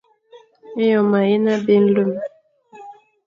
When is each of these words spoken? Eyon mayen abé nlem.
Eyon 0.83 1.05
mayen 1.11 1.45
abé 1.53 1.75
nlem. 1.83 2.11